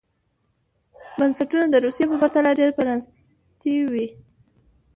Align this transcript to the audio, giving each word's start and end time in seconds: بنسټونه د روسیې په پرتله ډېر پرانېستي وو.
بنسټونه 1.17 1.65
د 1.69 1.75
روسیې 1.85 2.05
په 2.09 2.15
پرتله 2.21 2.51
ډېر 2.59 2.69
پرانېستي 2.77 3.73
وو. 3.91 4.07